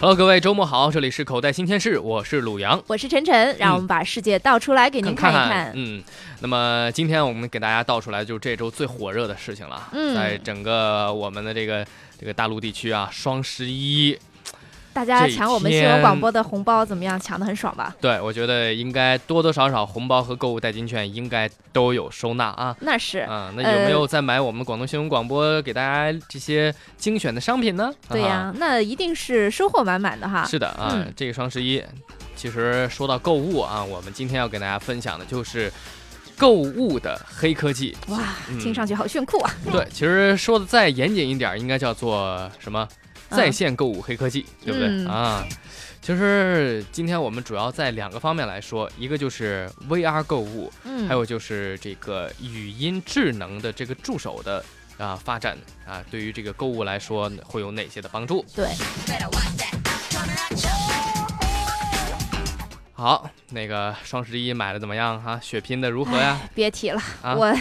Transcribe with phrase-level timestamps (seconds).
[0.00, 5.72] Hello，各位周末好，这里是口袋新鲜事，我是鲁阳，我是晨晨，让我们把世界倒出来给您看一看。
[5.74, 6.00] 嗯，
[6.38, 10.14] 那么今天我们给大家倒出来就是这周最火热的事情了，嗯。
[10.14, 11.84] 在整个我们的这个
[12.16, 14.16] 这个大陆地区啊，双十一，
[14.98, 17.18] 大家抢我们新闻广播的红包怎么样？
[17.20, 17.94] 抢的很爽吧？
[18.00, 22.76] 对我觉得应该多多少少红包和购物代金券应该都有收纳啊。
[22.80, 27.92] 那是，啊，那有没有在买我们广东新闻广播给大家这些精选的商品呢？
[28.08, 30.44] 对呀、啊那一定是收获满满的哈。
[30.44, 31.80] 是的啊，嗯这个双十一，
[32.34, 35.72] 其实说到购物啊，我们今天要给大家分享的就是
[36.36, 37.96] 购物的黑科技。
[38.08, 38.18] 哇，
[38.50, 39.54] 嗯听上去好炫酷啊！
[39.70, 42.88] 对，其实说的再严谨一点，应该叫做什么？
[43.30, 45.46] 嗯在线购物黑科技，对不对、嗯啊？
[46.00, 54.64] 其实今天我们主要在两个方面来说，一个就是 VR 购物，嗯，还有就是这个语音智能的这个助手的
[54.96, 58.42] 啊发展啊，对于这个购物来说会有哪些的帮助？
[58.54, 58.68] 对，
[62.98, 66.36] 好，那个双十一买的怎么样哈、血拼的如何呀？
[66.52, 67.56] 别提了，啊我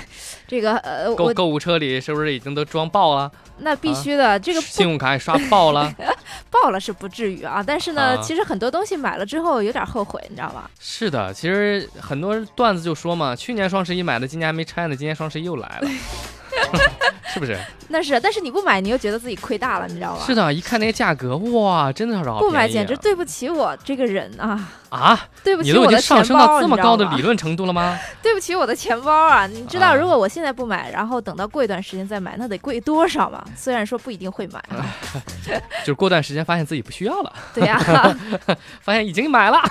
[0.47, 3.31] 这个呃，购购物车里是不是已经都装爆了？
[3.59, 5.93] 那必须的，这个信用卡也刷爆了？
[6.49, 10.67] 爆了是不至于啊，但是呢，啊其实很多东西买了之后有点后悔，你知道吧？
[10.79, 15.89] 是的，其实很多段子就说嘛，去年双十一买的，今年还没拆呢，今年双十一又来了，
[17.33, 17.57] 是不是？
[17.89, 20.23] 那是，但是你不买，你又觉得自己亏大了，你知道吧？
[20.25, 22.41] 是的，一看那个价格，哇，真的是好便宜、啊。
[22.47, 25.27] 不买简直对不起我这个人啊，啊！
[25.43, 27.97] 对不起我的钱经上升到包，这么高的理论程度了吗？
[28.21, 29.45] 对不起我的钱包啊！
[29.47, 33.43] 你知道，啊如果我现在不买，然后等到过一段时间再买，那得贵多少吗？
[33.55, 34.83] 虽然说不一定会买啊，
[35.81, 37.79] 就是过段时间发现自己不需要了，对呀、
[38.81, 39.61] 发现已经买了。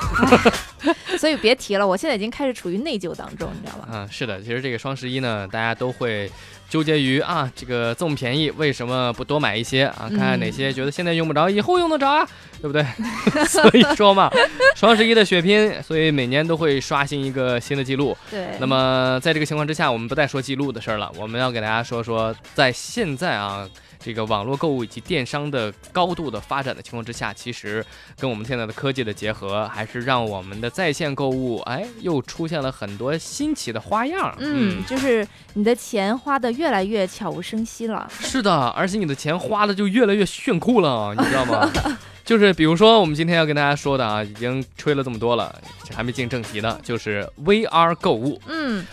[1.19, 3.89] 所以别提了，我现在已经开始处于内疚当中，你知道吗？
[3.93, 6.31] 嗯，是的，其实这个双十一呢，大家都会
[6.69, 10.07] 纠结于啊，这个这么便宜，为什么不多买一些啊？
[10.09, 12.29] 看看哪些觉得现在用不着，以后用得着啊，
[12.61, 12.85] 对不对？
[13.47, 14.31] 所以说嘛，
[14.75, 18.17] 双十一的血拼，所以每年都会刷新一个新的记录。
[18.31, 18.49] 对。
[18.61, 23.69] 那么在这个情况之下，我们不再说记录的事儿了，我们要给大家说说，在现在啊。
[24.07, 27.85] 这个网络购物以及电商的高度的发展的情况之下，其实
[28.17, 34.33] 跟我们现在的科技的结合，还是让我们的在线购物，哎，又出现了很多新奇的花样。
[34.39, 38.09] 嗯，就是你的钱花的越来越悄无声息了。
[38.21, 41.69] 是的，而且你的钱花的就越来越炫酷了，你知道吗？
[42.25, 45.53] 就是比如说我们今天要跟大家说的啊，已经吹了这么多了，
[45.83, 48.41] 这还没进正题呢，就是 VR 购物。
[48.47, 48.87] 嗯。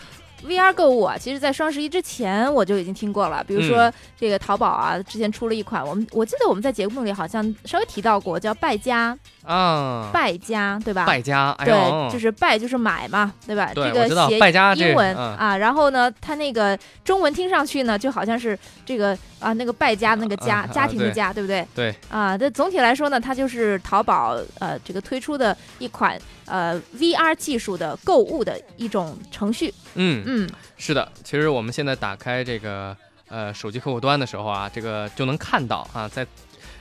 [0.47, 3.43] VR 购物啊，其实，在双十一之前我就已经听过了。
[3.47, 11.05] 比如嗯说，这个淘宝啊，之前出了一款，我们我记得我们在节目里好像稍微提到过，叫败家，啊，败家，对吧？
[11.05, 13.71] 败家，哎对，就是败就是买嘛，对吧？
[13.73, 21.67] 对这个我知道写败家英文、嗯啊，然后呢，它那个中文听上去呢，就好像是这个啊那个败家那个家、家庭的家，对不对？
[21.75, 29.73] 对啊，这总体来说呢，它就是淘宝呃这个推出的一款呃 VR 技术的购物的一种程序。
[29.95, 32.95] 嗯，嗯，是的，其实我们现在打开这个
[33.27, 36.25] 呃手机客户端的时候啊，这个就能看到啊，在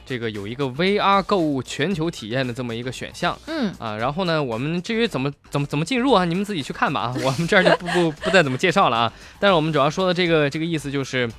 [0.05, 3.97] 这个有一个 VR 购物全球体验的这么一个选项嗯，啊。
[3.97, 9.13] 然后呢，我们至于怎么怎么怎么进入啊，你们自己去看吧啊， 我们这儿就不不不再怎么介绍了啊。
[9.39, 11.31] 但是我们主要说的这个这个意思就是，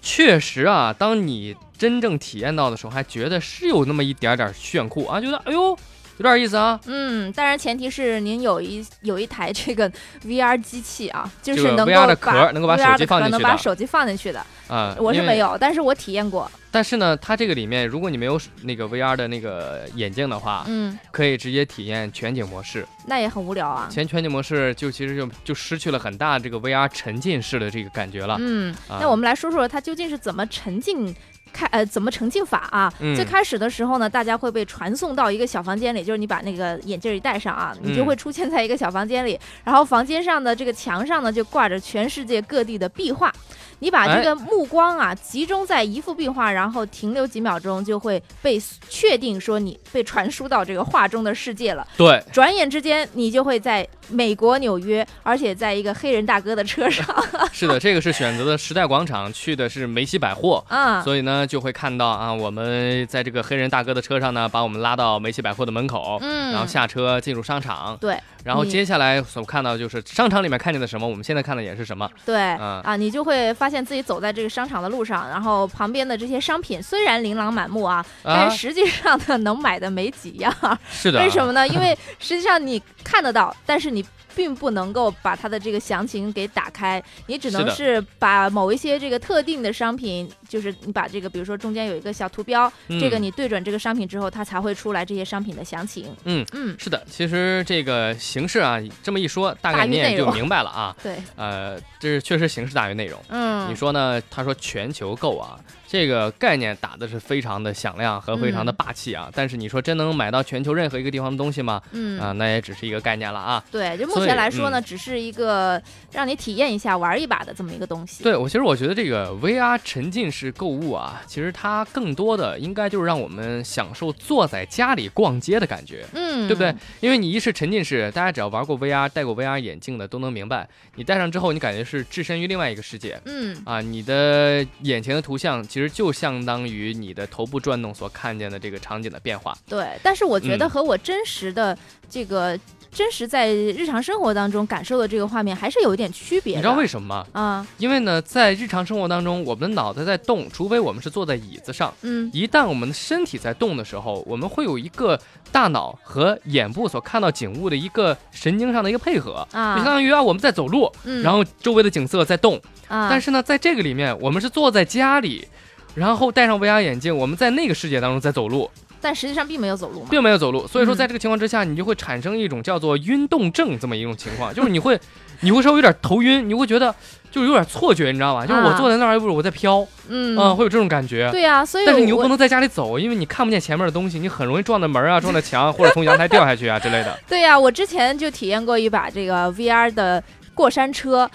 [0.00, 5.76] 确实啊，当你真正体验到的时候，还觉得是有那么一点点炫酷啊，觉得哎呦
[6.18, 6.78] 有点意思啊。
[6.86, 9.90] 嗯，当然前提是您有一有一台这个
[10.24, 14.44] VR 机器啊，就是能够 VR 的把壳能够把 VR 手机放进去的把手机放进去的。
[14.68, 16.50] 啊，我是没有，但是我体验过。
[16.70, 22.86] 但是呢，它这个里面，如果你没有那个 VR 的那个眼镜的话，嗯，可以直接体验全景模式。
[23.06, 23.88] 那也很无聊啊。
[23.90, 28.36] 前全景模式就其实就就失去了很大这个 VR 沉浸式的这个感觉了。
[28.38, 31.14] 嗯，啊那我们来说说它究竟是怎么沉浸。
[31.50, 32.92] 开呃，怎么沉浸法啊？
[33.00, 43.32] 嗯最开始的时候呢，大家会被传送到一个小房间里，就是你把那个眼镜一戴上啊，你就嗯会出现在一个小房间里，然后房间上的这个墙上呢就挂着全世界各地的壁画，
[43.80, 51.86] 你把这哎个目光啊集中在一幅壁画，然后停留几秒钟，就会被确定说你被传输到这个画中的世界了。
[51.96, 57.06] 对，转眼之间，你就会在美国纽约，而且在一个黑人大哥的车上
[57.52, 60.64] 是的，这个是选择的时代广场，去的是梅西百货。
[60.68, 67.96] 啊，所以呢，就会看到啊，我们在这个黑人大哥的车上呢，把我们拉到梅西百货的门口，嗯，然后下车进入商场。
[68.00, 72.08] 对，然后接下来所看到就是商场里面看见的什么，我们现在看的也是什么。
[72.24, 80.52] 对、嗯啊，你就会发现自己走在这个商场的路上，然后旁边的这些商品虽然琳琅满目啊，但实际上呢，能买的没几样。
[80.90, 81.18] 是的。
[81.20, 81.66] 为什么呢？
[81.68, 84.04] 因为实际上你看得到，但是你
[84.36, 92.70] 并不能够把它的这个详情给打开，你只能是把某一些这个特定的商品，就是你把这个，比如说中间有一个小图标，
[93.00, 96.14] 这个嗯你对准这个商品之后，它才会出来这些商品的详情。
[96.24, 100.94] 嗯嗯，是的，其实这个形式啊，这么一说，大大概你也就明白了啊。
[101.02, 103.18] 对，呃，这是确实形式大于内容。
[103.28, 104.20] 嗯，你说呢？
[104.30, 109.30] 他说全球购啊，这个概念打的是非常的响亮和非常的嗯霸气啊。
[109.34, 111.80] 但是你说真能买到全球任何一个地方的东西吗？
[111.92, 113.64] 嗯啊、那也只是一个概念了啊。
[113.70, 115.80] 对，就目前来说呢，嗯只是一个
[116.12, 118.22] 让你体验一下、玩一把的这么一个东西。
[118.22, 126.04] 对我，其实我觉得这个 VR 沉浸式购物啊，其实它更多的应该就是让我们享受坐在家里逛街的感觉。
[126.12, 126.74] 嗯，对不对？？
[127.00, 139.56] 因为你一是沉浸式，大家只要玩过 VR、戴过 VR 眼镜的都能明白，你戴上之后，你感觉是置身于另外一个世界嗯，啊，你的眼前的图像其实就相当于你的头部转动所看见的这个场景的变化。
[139.68, 139.86] 对。
[140.02, 141.76] 但是我觉得嗯和我真实的
[142.10, 142.58] 这个、
[142.98, 146.58] 真实在日常生活当中感受的这个画面还是有一点区别的。
[146.58, 147.26] 你知道为什么吗？
[147.32, 147.64] 啊？
[147.76, 151.94] 因为呢，在日常生活当中，我们的脑袋在动，除非我们是坐在椅子上。
[152.02, 155.16] 嗯一旦我们的身体在动的时候，我们会有一个
[155.52, 162.60] 大脑和眼部所看到景物的一个神经上的一个配合，就相啊，当于啊我们在走路，嗯，然后周围的景色在动。
[162.88, 165.46] 啊，但是呢，在这个里面，我们是坐在家里，
[165.94, 168.68] 然后戴上 VR 眼镜，我们在那个世界当中在走路，
[169.00, 170.06] 但实际上并没有走路嘛。
[170.10, 170.66] 并没有走路。
[170.66, 174.98] 所以说，嗯在这个情况之下，你就会产生一种叫做晕动症这么一种情况，就是你会，
[175.40, 176.94] 你会稍微有点头晕，你会觉得
[177.30, 178.44] 就是有点错觉，你知道吧？
[178.46, 181.28] 就是我啊坐在那儿，又不是我在飘，嗯，嗯，会有这种感觉。
[181.30, 187.18] 对呀、所以但是你又不能在家里走，因为你看不见前面的东西，你很容易撞到门啊、撞到墙，或者从阳台掉下去啊之类的。
[187.28, 190.22] 对呀、我之前就体验过一把这个 VR 的
[190.54, 191.30] 过山车。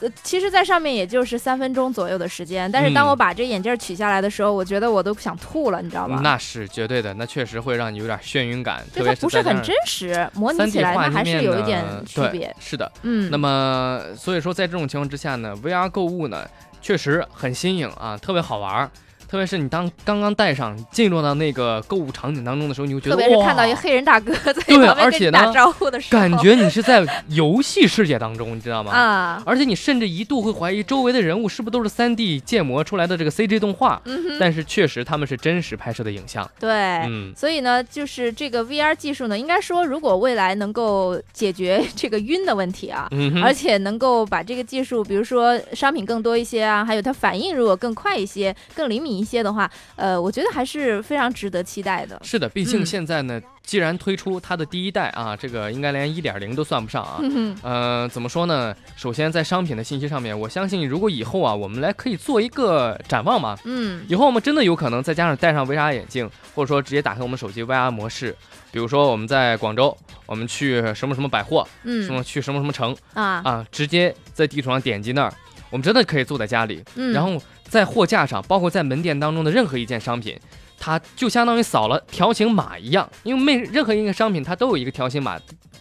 [0.00, 6.20] 呃，其实，在上面也就是三分钟左右的时间，但是当嗯我把这眼镜取下来的时候，我觉得我都想吐了，你知道吧？
[6.22, 12.54] 那是绝对的，那确实会让你有点眩晕感，特就别它不是很真实，模拟起来还是有一点区别。
[12.60, 16.46] 是的，嗯，那么所以说在这种情况之下呢，VR 购物呢
[16.80, 18.90] 确实很新颖啊，特别好玩儿。
[19.28, 28.92] 特别是你当刚刚戴上进入到那个购物场景当中的时候，你会觉得特别是看到一个黑人大哥在对旁边而且呢跟你打招呼的时候，感觉你是在游戏世界当中，你知道吗？
[28.92, 36.48] 啊，而且你甚至一度会怀疑周围的人物是不是都是三 D 建模出来的这个 CG 动画，嗯哼，但是确实他们是真实拍摄的影像。
[36.58, 36.70] 对。
[37.06, 52.20] 嗯，所以呢，就是这个 VR 技术呢，应该说，如果未来能够解决 这个晕的问题啊，嗯哼而且能够把这个技术，比如说商品更多一些啊，还有它反应如果更快一些、更灵敏一些的话，呃，我觉得还是非常值得期待的。
[52.22, 57.16] 是的，毕竟嗯现在呢，既然推出它的第一代啊，这个应该连一点零都算不上啊。
[57.18, 58.74] 哼哼，呃，怎么说呢？
[58.96, 63.58] 首先在商品的信息上面，我相信如果以后啊，我们来可以做一个展望嘛。
[63.64, 68.34] 嗯以后我们真的有可能再加上戴上 VR 眼镜，或者说直接打开我们手机 VR 模式，
[68.70, 75.32] 比如说我们在广州，我们去什么什么百货，嗯什嗯么去什么什么城啊啊，直接在地图上点击那儿，
[75.70, 80.38] 我们真的可以坐在家里，嗯，然后在货架上，包括在门店当中的任何一件商品，
[80.78, 85.38] 它就相当于扫了条形码一样，因为每任何一个商品它都有一个条形码，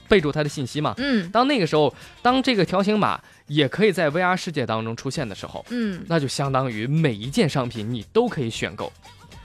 [0.08, 0.94] 备注它的信息嘛。
[0.98, 8.92] 嗯当那个时候，当这个条形码也可以在 VR 世界当中出现的时候，嗯那就相当于每一件商品你都可以选购，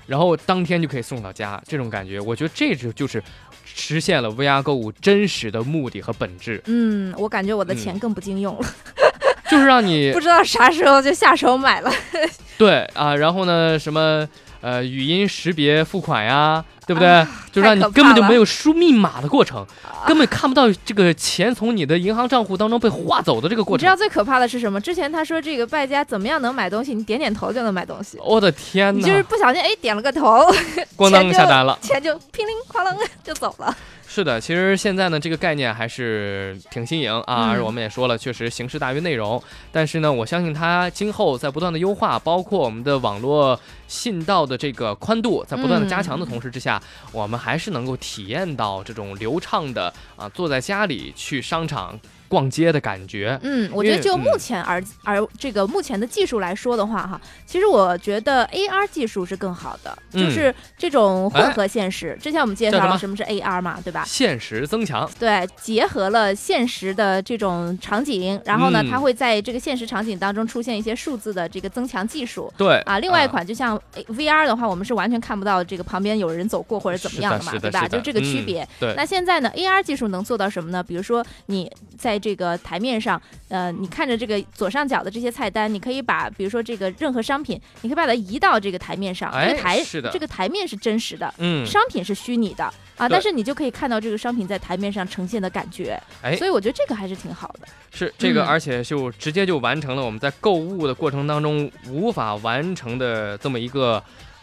[0.06, 1.62] 然后当天就可以送到家。
[1.67, 3.23] 这种感觉，我觉得这就就是
[3.65, 8.67] 实现了 VR 购物真实的目的和本质，嗯，我感觉我的嗯钱更不经用了，
[9.53, 11.93] 就是让你不知道啥时候就下手买了，
[12.57, 14.27] 对啊，然后呢，什么
[14.63, 17.09] 呃语音识别付款呀，对不对？
[17.09, 23.82] 啊就让你根本就没有输密码的过程，啊根本看不到这个钱从你的银行账户当中被划走的这个过程。
[23.82, 24.81] 你知道最可怕的是什么？
[24.81, 28.99] 之前他说这个败家怎么样能买东西，你点点头就能买东西，我的天哪！
[28.99, 30.51] 你就是不小心哎点了个头，
[30.97, 31.79] 咣当下单了。
[31.82, 33.77] 钱就乒铃哐啷就走了。
[34.15, 39.43] 是的，其实现在呢，这个概念还是挺新颖啊，嗯而我们也说了，确实形式大于内容。
[39.73, 46.79] 但是呢，我相信它今后在不断的优化，包括我们的网络信道的这个宽度在不断的加强的同时之下，
[47.11, 51.99] 我们还是能够体验到这种流畅的啊，坐在家里去商场
[52.32, 53.39] 逛街的感觉。
[53.43, 62.17] 嗯，我觉得就目前而而这个目前的技术来说的话，哈，其实我觉得 AR 技术是更好的，嗯就是这种混合现实。
[62.22, 64.03] 之前我们介绍了什么是 AR 嘛，对吧？
[64.06, 72.51] 现实增强，对，结合了现实的这种场景，然后呢，嗯它会在这个现实场景当中出现一些数字的这个增强技术。
[72.56, 77.86] 对啊，另外一款就像 VR 的话，我们是完全看不到这个旁边有人走过或者怎么样的嘛，对吧？
[77.86, 78.69] 就这个区嗯别。
[78.81, 80.82] 对那现在呢，AR 技术能做到什么呢？
[80.82, 90.10] 比如说你在这个台面上，呃，你看着这个左上角的这些菜单，你可以把比如说这个任何商品，你可以把它移到这个台面上，这哎个台是的。
[90.12, 92.64] 这个台面是真实的，嗯，商品是虚拟的
[92.96, 96.36] 啊，但是你就可以看到这个商品在台面上呈现的感觉，哎。
[96.36, 97.67] 所以我觉得这个还是挺好的。
[97.91, 98.46] 是这个，嗯。
[98.46, 104.02] 而且就直接就完成了我们在购物的过程当中无法完成的这么一个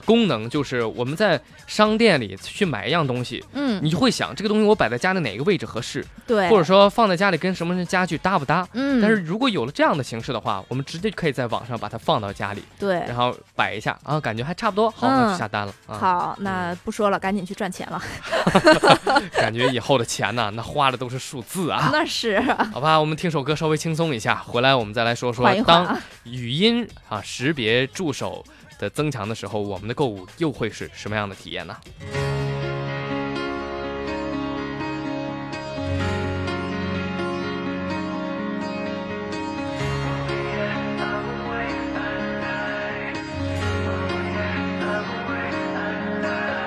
[0.09, 8.67] 功能，就是我们在商店里去买一样东西，嗯，你就会想这个东西我摆在家里哪个位置合适，对，或者说放在家里跟什么家具搭不搭。
[8.73, 15.95] 嗯，但是如果有了这样的形式的话，我们直接可以在网上把它放到家里，对，然后摆一下啊，感觉还差不多，好，那就嗯下单了啊。
[15.95, 18.01] 好，那不说了，赶紧去赚钱了。
[19.37, 21.89] 感觉以后的钱呢，那花的都是数字啊。
[21.93, 22.41] 那是
[22.73, 25.99] 好吧，我们听首歌稍微轻松一下，回来我们再来说说当啊。
[26.23, 28.43] 语音啊识别助手
[28.79, 31.75] 的增强的时候，我们的购物又会是什么样的体验呢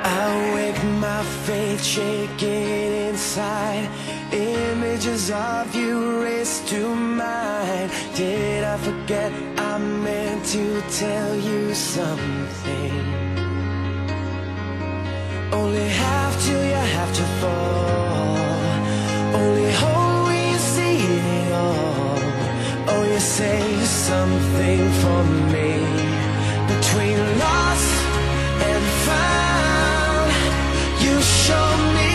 [0.04, 3.88] ？I wake my faith shaking inside.
[4.32, 7.90] Images of you race to mind.
[8.14, 9.51] Did I forget I meant
[10.52, 12.92] to tell you something?
[15.50, 18.36] Only half till you have to fall.
[19.40, 20.96] Only hope when you see
[21.38, 22.18] it all.
[22.92, 23.62] Oh, you say
[24.06, 25.20] something for
[25.54, 25.70] me
[26.72, 27.94] between lost
[28.68, 30.32] and found.
[31.04, 31.14] You
[31.46, 31.68] show
[31.98, 32.12] me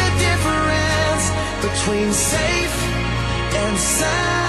[0.00, 1.24] the difference
[1.66, 2.76] between safe
[3.60, 4.41] and sound.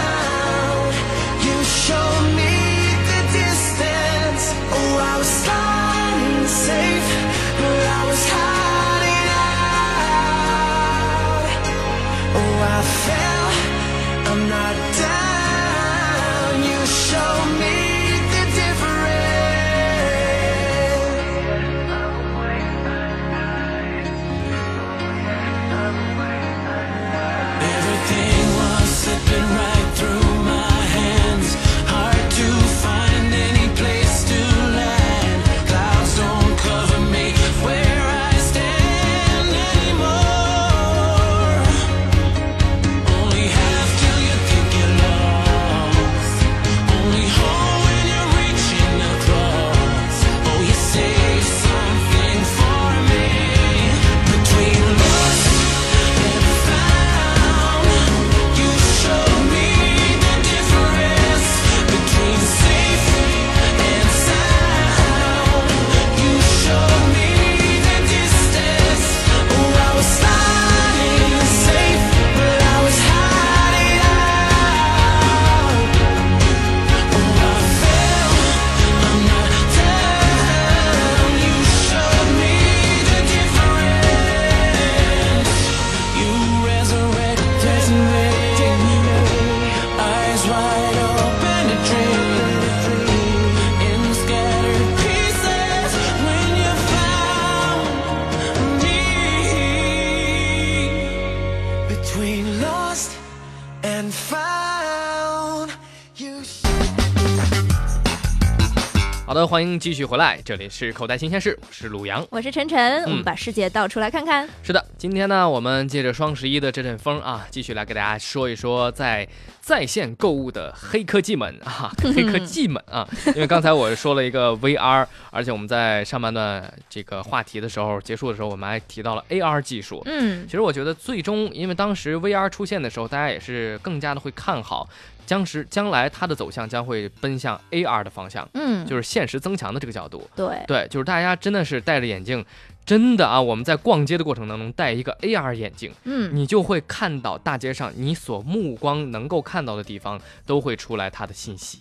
[109.34, 112.24] 好的，欢迎继续回来，这里是口袋新鲜事，我是鲁阳。
[112.30, 114.48] 我是晨晨，我嗯们把世界倒出来看看。
[114.62, 119.28] 是的，今天呢，我们借着双十一的这阵风啊，继续来给大家说一说在
[119.60, 123.10] 在线购物的黑科技们啊， 黑科技们啊。
[123.34, 130.04] 因为刚才我说了一个 VR，而且我们在上半段这个话题的时候结束的时候，我们还提到了 AR 技术。
[130.06, 134.88] 嗯其实我觉得最终，因为当时 VR 出现的时候，大家也是更加的会看好，
[135.26, 140.28] 将时将来它的走向将会奔向 AR 的方向，嗯，就是现实增强的这个角度。
[140.36, 142.46] 对，对，就是大家真的是戴着眼镜，
[142.86, 151.80] 真的啊，我们在逛街的过程当中戴一个 AR 眼镜，嗯，你就会看到大街上你所目光能够看到的地方都会出来它的信息。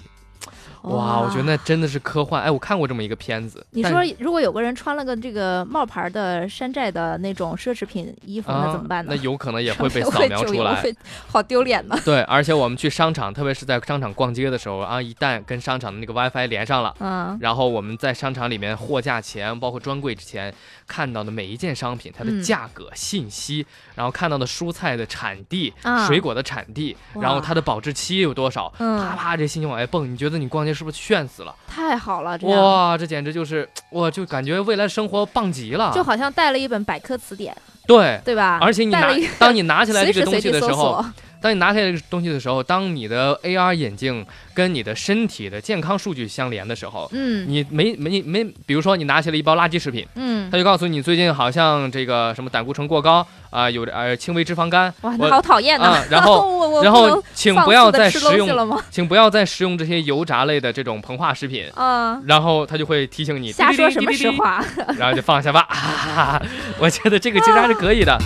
[0.83, 2.43] 哇，我觉得那真的是科幻。
[2.43, 3.65] 哎，我看过这么一个片子。
[3.71, 9.13] 你说如果有个人穿了个这个冒牌的山寨的那种奢侈品衣服，那啊怎么办呢？
[9.15, 10.83] 那有可能也会 被扫描出来。
[10.83, 10.93] 会
[11.29, 11.97] 好丢脸呢。
[12.05, 16.93] 对，而且我们去商场，特别是在商场逛街的时候啊，一旦跟商场的那个 WiFi 连上了。
[16.99, 20.53] 嗯，然后我们在商场里面货架前，包括专柜之前
[20.89, 31.55] 看到的每一件商品，它的嗯价格信息，然后看到的蔬菜的产地、啊水果的产地，然后它的保质期有多少，啪嗯，啪这信息往外蹦，你觉得你逛街是不是炫死了？
[31.67, 35.93] 太好了，这哇，这简直就是， 我就感觉未来生活棒极了。
[35.95, 38.59] 就好像带了一本百科词典，对，对吧？
[38.61, 41.05] 而且你拿当你拿起来这个东西的时候，
[41.43, 55.85] 当你拿下这个东西的时候，当你的 AR 眼镜跟你的身体的健康数据相连的时候，嗯你没没没，比如说你拿起了一包垃圾食品，嗯，他就告诉你最近好像这个什么胆固醇过高啊、有的呃轻微脂肪肝哇，好讨厌呐！
[55.89, 58.49] 啊，然后 然后请不要再食用，
[58.91, 61.69] 请不要再食用这些油炸类的这种膨化食品。
[61.75, 64.65] 啊，然后他就会提醒你，瞎说什么实话？
[64.97, 65.61] 然后就放下吧。
[65.69, 66.43] 啊，
[66.81, 68.17] 我觉得这个其实还是可以的。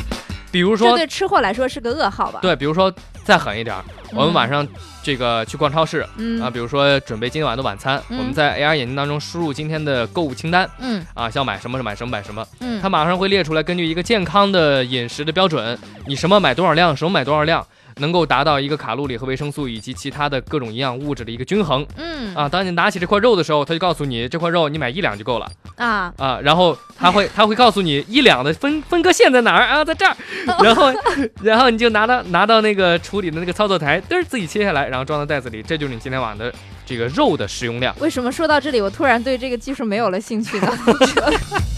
[0.56, 2.38] 比如说，这对吃货来说是个噩耗吧？
[2.40, 2.90] 对，比如说
[3.24, 4.66] 再狠一点儿，我们嗯晚上
[5.02, 17.66] 这个去逛超市嗯啊，比如说准备今天晚上的晚餐，嗯我们在 AR 眼镜当中输入今天的购物清单嗯啊，想买什么买什么买什么，嗯，它马上会列出来，根据一个健康的饮食的标准，你什么买多少量，什么买多少量。
[17.98, 22.48] 能够达到一个卡路里和维生素以及其他的各种营养物质的一个均衡嗯啊。
[22.48, 25.50] 当你拿起这块肉的时候，他就告诉你这块肉你买一两就够了。
[25.76, 30.16] 啊，啊，然后他会他会告诉你一两的分分割线在哪儿啊，在这儿，
[30.62, 30.92] 然后
[31.42, 36.52] 然后你就拿到拿到那个处理的那个操作台，嘚儿自己切下来，然后装到袋子里，这就是你今天晚上的
[36.84, 37.94] 这个肉的食用量。
[38.00, 40.68] 为什么说到这里，我突然对这个技术没有了兴趣呢？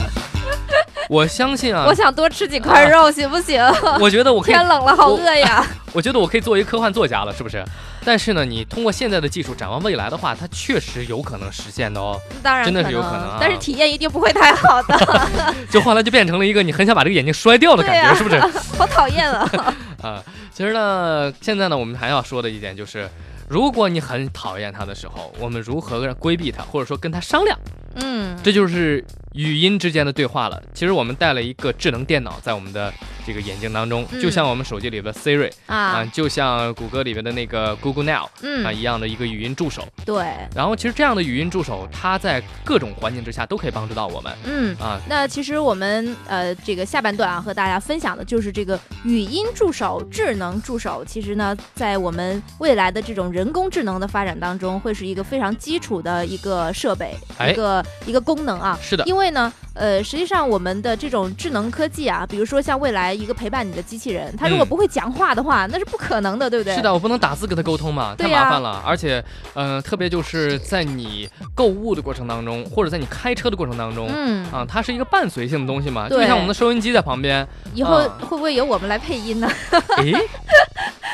[1.10, 3.62] 我相信啊我，想多吃几块肉，行不行？
[4.00, 5.66] 我觉得我可以天，冷了，好饿呀！
[5.92, 7.64] 我 觉得我可以做一科幻作家了，是不是？
[8.04, 12.20] 但是呢，你通过现在的技术展望未来的话，它确实有可能实现的哦。
[12.42, 18.38] 当然真的是有可能啊但是体验一定不会太好的，就后来就变成了一个你很想把这个眼镜摔掉的感觉，啊是不是？
[18.78, 19.74] 好讨厌啊！
[20.02, 20.22] 啊，
[20.52, 23.08] 其实呢，现在呢，我们还要说的一点就是，
[23.48, 27.58] 如果你很讨厌它的时候，我们如何规避它，或者说跟它商量，
[27.96, 29.04] 嗯，这就是
[29.35, 30.62] 语音之间的对话了。
[30.75, 32.92] 其实我们带了一个智能电脑在我们的
[33.26, 39.87] 这个眼镜当中，嗯就像我们手机里的 Siri 啊，啊，就像谷歌里面的那个 Google Now 啊嗯，一样的一个语音助手。
[40.04, 44.76] 对，然后其实这样的语音助手，它在各种环境之下都可以帮助到我们嗯。
[44.78, 45.00] 啊。
[45.08, 51.04] 那其实我们呃这个下半段啊和大家分享的就是这个语音助手、智能助手。
[51.04, 58.78] 其实呢，在我们未来的这种人工智能的发展当中，会是一个非常基础的一个设备，哎一个一个功能啊。
[58.80, 66.75] 是的，因为呢，呃，实际上我们的这种智能科技啊，比如说像未来一个陪伴你的机器人，它如果嗯不会讲话的话，那是不可能的，对不对？
[66.75, 68.82] 是的，我不能打字跟他沟通嘛，太麻烦了。
[68.87, 69.22] 而且，
[69.54, 74.08] 嗯、特别就是在你购物的过程当中，或者在你开车的过程当中。
[74.14, 79.50] 嗯，啊，它是一个伴随性的东西嘛，就像我们的收音机在旁边，以后啊会不会由我们来配音呢？
[79.99, 80.12] 诶，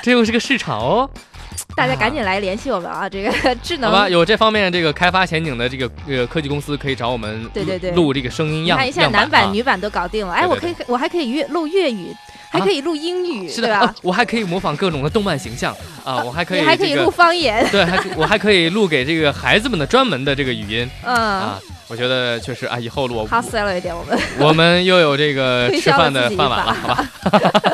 [0.02, 1.08] 这又是个市场哦。
[1.76, 3.08] 大家赶紧来联系我们啊！
[3.08, 12.14] 这个 智能好吧，有这方面这个开发前景的这个呃科技公司可以找我们对对对录这个声音样你看一下男版、啊女版都搞定了，哎，对对我可以，我还可以粤录粤语，
[12.50, 13.94] 还可以录英语，是的、对吧啊？
[14.02, 21.60] 我还可以模仿各种的动漫形象啊，我还可以这个你还可以录方言，对，还可我还可以录给这个孩子们的专门的这个语音嗯，啊。
[21.86, 27.04] 我觉得确实啊，以后我好 sell 了一点我们，我们又有这个吃饭的饭碗了，好吧？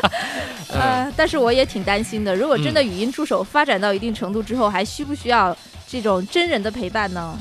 [1.15, 5.55] 但是我也挺担心的，如果真的语音助手发展到一定程度之后，还需不需要
[5.87, 7.37] 这种真人的陪伴呢？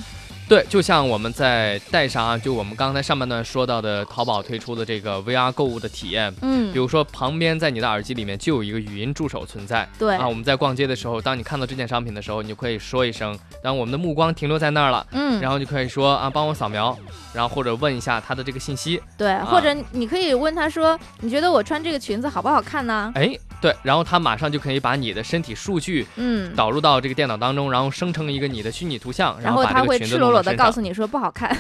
[0.49, 9.89] 对，就像我们在带上啊，就我们刚才上半段说到的淘宝推出的这个 VR 购物的体验，嗯比，如说旁边在你的耳机里面就有一个语音助手存在。
[9.97, 16.99] 对，啊，我们在逛街的时候，当你看到这件商品的时候，你就可以说一声，当我们的目光停留在那儿了，嗯，然后就可以说啊，帮我扫描，
[17.33, 23.13] 然后或者问一下他的这个信息，对，或者你可以问他说，你觉得我穿这个裙子好不好看呢？
[23.15, 30.55] 哎，对，然后它马上就可以把你的身体数据嗯，导入到这个电脑当中，然后生成一个你的虚拟图像，然后他会赤裸裸的。
[30.55, 31.57] 告诉你说不好看，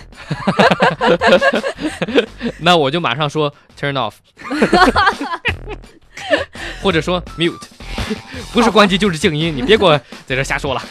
[2.60, 4.14] 那我就马上说 turn off，
[6.82, 7.58] 或者说 mute，
[8.52, 10.82] 不是关机就是静音，你别给我在这瞎说了。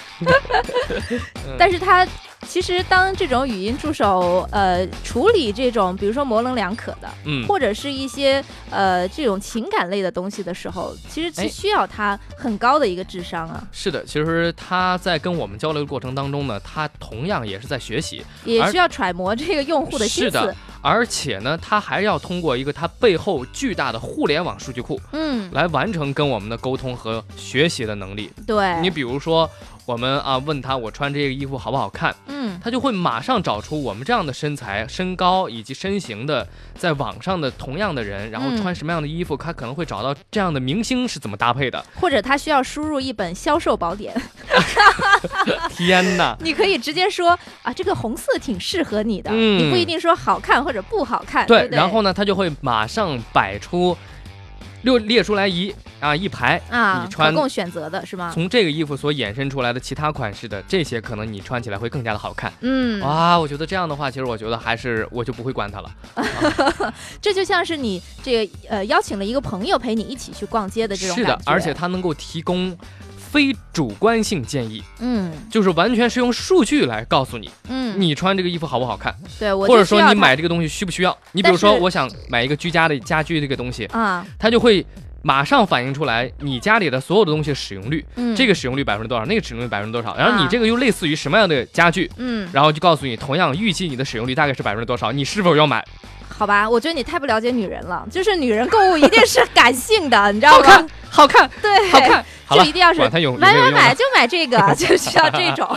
[1.58, 2.08] 但是它
[2.48, 20.56] 其实当这种语音助手呃处理这种比如说模棱两可的，嗯，或者是一些呃这种情感类的东西的时候，其实哎是需要他很高的一个智商啊，是的，其实他在跟我们交流的过程当中呢，他同样也是在学习，也需要揣摩这个用户的心是的思。
[20.82, 28.32] 而且呢，他还要通过一个他背后巨大的互联网数据库嗯，来完成跟我们的沟通和学习的能力。
[28.48, 29.50] 对，你比如说，
[29.90, 41.84] 我们啊问他我穿这个衣服好不好看，嗯他就会马上找出我们这样的身材、身高以及身形的，在网上的同样的人，然后嗯穿什么样的衣服，他可能会找到这样的明星是怎么搭配的。
[41.96, 44.14] 或者他需要输入一本销售宝典，
[45.76, 46.38] 天哪！
[46.46, 47.32] 你可以直接说
[47.64, 53.98] 啊，这个红色挺适合你的，嗯你不一定说好看或者不好看，对对，对，然后呢，他就会马上摆出。
[54.84, 58.32] 列列出来一啊一排，啊，你穿可供选择的是吗？
[58.34, 62.52] 从这个衣服所衍生出来的其他款式的这些，可能你穿起来会更加的好看。
[62.62, 65.92] 嗯，哇，我觉得这样的话，其实我觉得还是我就不会管它了。
[67.22, 72.76] 这就像是你这个呃邀请了一个朋友陪你一起去逛街的这种是的，而且它能够提供
[73.32, 75.32] 非主观性建议，嗯。
[75.50, 81.18] 就是完全是用数据来告诉你，嗯，你穿这个衣服好不好看，对我或者说你买这个东西需不需要。
[81.32, 84.86] 你比如说，我想买一个居家的家居这个东西，啊，它就会
[85.24, 95.84] 马上反映出来你家里的所有的东西使用率，嗯，这个使用率百分之多少，那个使用率百分之多少，然后你啊这个又类似于什么样的家具，嗯，然后就告诉你同样预计你的使用率大概是百分之多少，你是否要买？
[96.40, 105.68] 好吧，我觉得你太不了解女人了，就是女人购物一定是感性的，你知道吗好看？，好看，对，好看，好就一，定要是买买买就买这个， 就需要这种。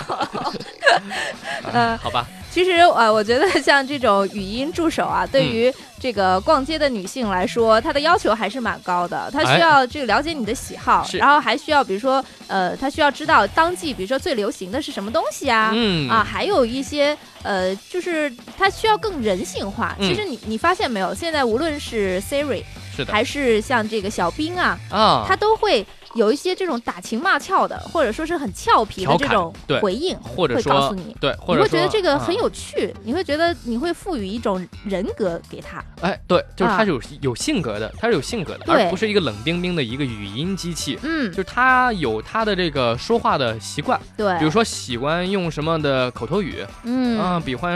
[1.73, 9.31] 嗯，好吧，其实呃，我觉得像这种语音助手啊，对嗯于这个逛街的女性来说，她的要求还是蛮高的。
[9.33, 15.71] 她哎需要这个了解你的喜好，是然后还需要比如说呃，她需要知道当季比如说最流行的是什么东西啊。
[15.75, 19.97] 嗯啊，还有一些呃，就是它需要更人性化。
[19.99, 22.63] 嗯其实你你发现没有，现在无论是 Siri
[22.95, 31.17] 是的还是像这个小兵啊，啊，它都会有一些这种打情骂俏的，或者说是很俏皮的这种对回应，或者会告诉说你。
[31.21, 35.83] 对，或你者你会觉得这个很啊有趣，你会觉得你会赋予一种人格给他。
[36.01, 40.99] 哎，对，就是他是有有性格的，他是有性格的，而不是一个冷冰冰的一个语音机器。
[41.03, 47.71] 嗯就，是他有他的这个说话的习惯，对，比如说喜欢用什么的口头语，嗯啊，比方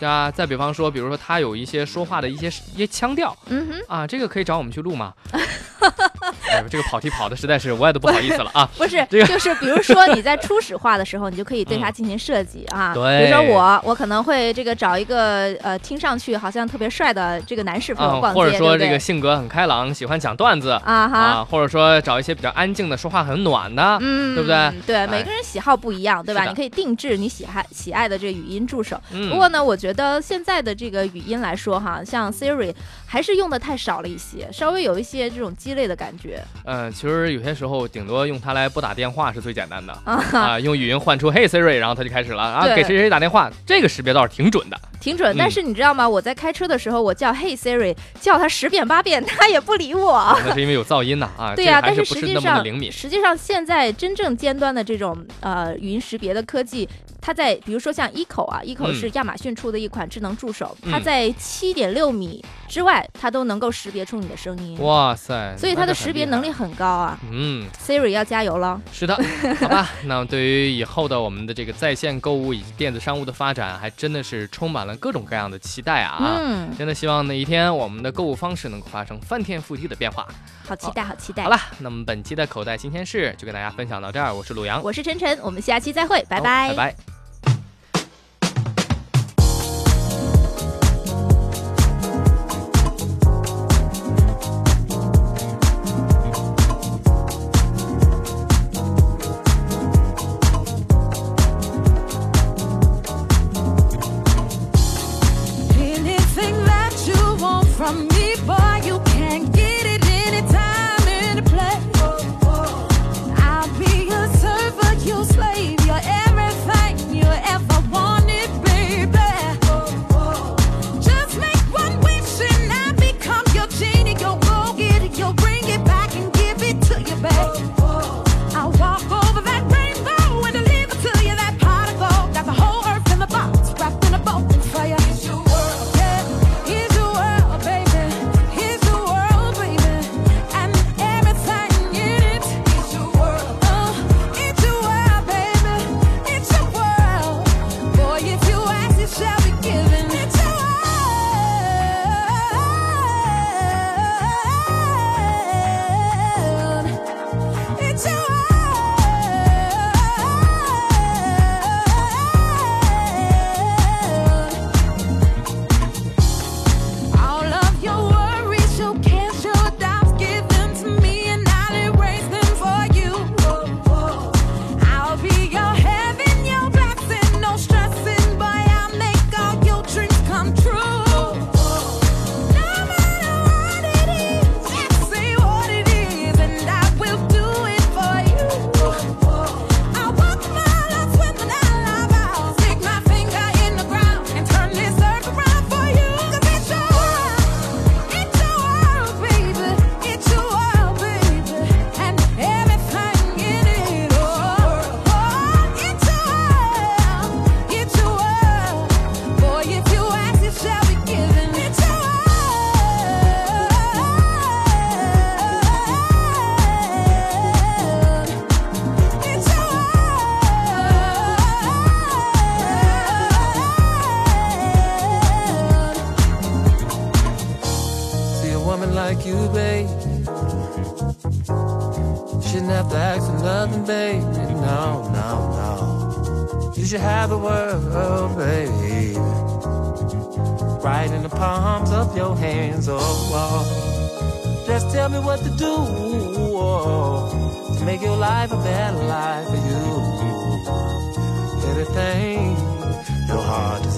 [0.00, 5.12] 呃啊，再比方说，比如说他有一些说话的一些一些腔调嗯哼，啊，这个可以找我们去录吗？
[6.50, 8.68] 哎，这个跑题跑的实在是我也都不好意思了啊。
[8.76, 12.92] 不是，这个就是比如说你在初始化的时候，你就可以对它进行设计啊。
[12.92, 21.18] 对比如说我，我可能会这个找一个呃听上去好像特别帅的这个男士陪我啊，逛街，或者说这个性格很开朗，喜欢讲段子啊哈。
[21.18, 24.72] 啊，或者说找一些比较安静的，说话很暖的，嗯，对不对？
[24.86, 26.44] 对，哎每个人喜好不一样，对吧？
[26.44, 29.00] 你可以定制你喜爱喜爱的这个语音助手。
[29.12, 32.74] 嗯，不过呢，我觉得现在的这个语音来说，哈，像 Siri
[33.06, 44.78] 还是用的太少了一些，稍微有一些这种鸡肋的感觉嗯，其实有些时候顶多用它来拨打电话是最简单的啊，啊， 用语音唤出 Hey Siri，然后它就开始了啊，对给谁谁打电话，这个识别倒是挺准的。
[45.00, 45.34] 挺准。
[45.34, 46.06] 嗯但是你知道吗？
[46.08, 50.38] 我在开车的时候，我叫 Hey Siri，叫它十遍八遍，它也不理我。
[50.44, 52.92] 那是因为有噪音呐啊， 对呀、但是实际上，灵敏。
[52.92, 56.86] 实际上现在真正尖端的这种呃语音识别的科技，
[57.20, 66.50] 它在比如说像 Echo 啊，Echo 嗯是亚马逊出的一款智能助手，嗯它在七点六米之外，它都能够识别出你的声音，哇塞，所以它的识别能力。
[66.50, 67.18] 很高啊。
[67.30, 68.78] 嗯，Siri 要加油了。
[68.92, 69.16] 是的，
[69.60, 69.88] 好吧。
[70.04, 76.18] 那对于以后的我们的这个在线购物以及电子商务的发展，还真的是充满了各种各样的期待啊！
[76.38, 80.26] 嗯，真的希望那一天我们的购物方式能够发生翻天覆地的变化。
[80.68, 81.44] 好期待，好期待。
[81.44, 86.40] 好了，那么本期的口袋新鲜事就跟大家分享到这儿，我是鲁阳，我是晨晨，我们下期再会，拜。
[86.40, 87.19] 拜拜。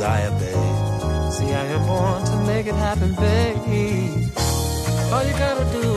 [0.03, 1.33] Desire, babe.
[1.33, 3.59] See, I am born to make it happen, babe.
[5.13, 5.89] All you gotta do,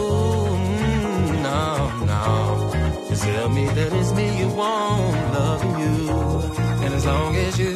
[0.61, 1.61] mm, no,
[2.11, 2.29] no,
[3.11, 5.95] is tell me that it's me you want, loving you.
[6.83, 7.73] And as long as you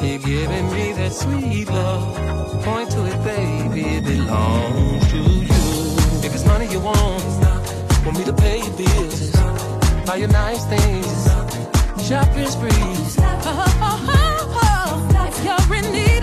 [0.00, 5.64] keep giving me that sweet love, point to it, baby, it belongs to you.
[6.26, 7.24] If it's money you want,
[8.04, 9.30] want me to pay your bills,
[10.06, 11.20] buy you nice things,
[12.06, 14.26] shopping sprees.
[15.44, 16.19] you're in need